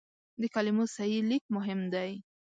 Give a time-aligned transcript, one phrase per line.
[0.41, 2.11] د کلمو صحیح لیک مهم دی.